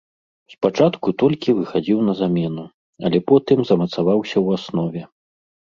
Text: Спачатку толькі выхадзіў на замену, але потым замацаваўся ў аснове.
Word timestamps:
Спачатку 0.53 1.13
толькі 1.23 1.55
выхадзіў 1.59 1.99
на 2.07 2.13
замену, 2.23 2.63
але 3.09 3.19
потым 3.31 3.59
замацаваўся 3.73 4.35
ў 4.45 4.61
аснове. 4.61 5.01